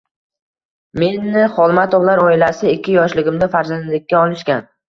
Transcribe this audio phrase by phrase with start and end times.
[1.03, 4.71] Meni Xolmatovlar oilasi ikki yoshligimda farzandlikka olishgan.